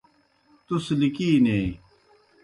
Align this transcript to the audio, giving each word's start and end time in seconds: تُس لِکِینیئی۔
تُس 0.65 0.85
لِکِینیئی۔ 0.99 1.67